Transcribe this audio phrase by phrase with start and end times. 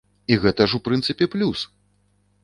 [0.35, 1.59] І гэта ж, у прынцыпе, плюс!